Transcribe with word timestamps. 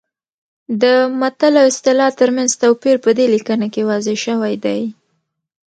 د 0.81 0.83
متل 1.19 1.53
او 1.61 1.65
اصطلاح 1.73 2.11
ترمنځ 2.19 2.51
توپیر 2.63 2.95
په 3.05 3.09
دې 3.17 3.25
لیکنه 3.35 3.67
کې 3.73 3.81
واضح 3.89 4.15
شوی 4.25 4.55
دی 4.65 4.81